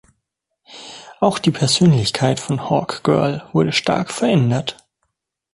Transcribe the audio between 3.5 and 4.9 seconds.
wurde stark verändert.